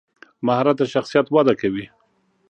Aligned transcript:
مهارت 0.45 0.75
د 0.79 0.83
شخصیت 0.93 1.27
وده 1.29 1.53
کوي. 1.61 1.85